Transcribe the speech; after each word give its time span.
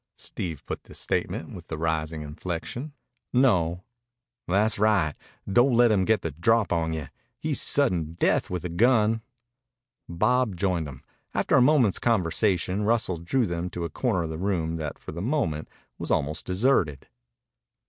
Steve 0.17 0.65
put 0.65 0.85
the 0.85 0.95
statement 0.95 1.53
with 1.53 1.67
the 1.67 1.77
rising 1.77 2.23
inflection. 2.23 2.91
"No." 3.31 3.83
"Tha's 4.47 4.79
right. 4.79 5.13
Don't 5.47 5.75
let 5.75 5.91
him 5.91 6.05
get 6.05 6.23
the 6.23 6.31
drop 6.31 6.73
on 6.73 6.91
you. 6.91 7.05
He's 7.37 7.61
sudden 7.61 8.13
death 8.13 8.49
with 8.49 8.65
a 8.65 8.69
gun." 8.69 9.21
Bob 10.09 10.55
joined 10.55 10.87
them. 10.87 11.03
After 11.35 11.55
a 11.55 11.61
moment's 11.61 11.99
conversation 11.99 12.81
Russell 12.81 13.17
drew 13.17 13.45
them 13.45 13.69
to 13.69 13.85
a 13.85 13.91
corner 13.91 14.23
of 14.23 14.31
the 14.31 14.39
room 14.39 14.77
that 14.77 14.97
for 14.97 15.11
the 15.11 15.21
moment 15.21 15.69
was 15.99 16.09
almost 16.09 16.47
deserted. 16.47 17.07